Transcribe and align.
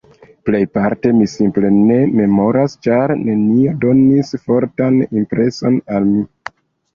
Plejparte 0.49 1.09
mi 1.17 1.27
simple 1.33 1.69
ne 1.75 1.97
memoras, 2.21 2.77
ĉar 2.87 3.13
nenio 3.27 3.75
donis 3.85 4.33
fortan 4.47 4.99
impreson 5.21 5.79
al 5.99 6.11
mi. 6.11 6.27